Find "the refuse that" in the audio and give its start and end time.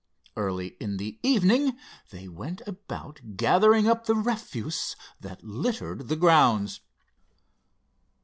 4.07-5.43